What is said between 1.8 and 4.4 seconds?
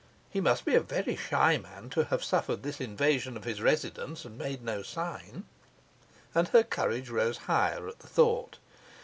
to have suffered this invasion of his residence, and